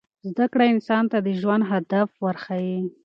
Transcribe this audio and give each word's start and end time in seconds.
زده 0.29 0.45
کړه 0.53 0.65
انسان 0.73 1.03
ته 1.11 1.17
د 1.25 1.27
ژوند 1.41 1.63
هدف 1.71 2.09
ورښيي. 2.23 2.79